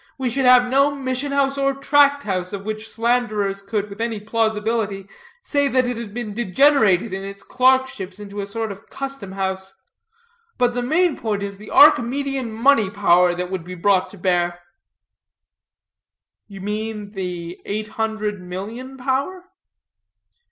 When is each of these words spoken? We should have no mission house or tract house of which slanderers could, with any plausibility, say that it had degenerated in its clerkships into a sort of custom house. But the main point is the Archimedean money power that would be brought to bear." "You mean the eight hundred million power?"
We 0.17 0.31
should 0.31 0.45
have 0.45 0.67
no 0.67 0.95
mission 0.95 1.31
house 1.31 1.59
or 1.59 1.75
tract 1.75 2.23
house 2.23 2.53
of 2.53 2.65
which 2.65 2.89
slanderers 2.89 3.61
could, 3.61 3.87
with 3.87 4.01
any 4.01 4.19
plausibility, 4.19 5.07
say 5.43 5.67
that 5.67 5.85
it 5.85 5.95
had 5.95 6.15
degenerated 6.33 7.13
in 7.13 7.23
its 7.23 7.43
clerkships 7.43 8.19
into 8.19 8.41
a 8.41 8.47
sort 8.47 8.71
of 8.71 8.89
custom 8.89 9.33
house. 9.33 9.75
But 10.57 10.73
the 10.73 10.81
main 10.81 11.17
point 11.17 11.43
is 11.43 11.57
the 11.57 11.69
Archimedean 11.69 12.51
money 12.51 12.89
power 12.89 13.35
that 13.35 13.51
would 13.51 13.63
be 13.63 13.75
brought 13.75 14.09
to 14.09 14.17
bear." 14.17 14.61
"You 16.47 16.61
mean 16.61 17.11
the 17.11 17.59
eight 17.65 17.89
hundred 17.89 18.41
million 18.41 18.97
power?" 18.97 19.51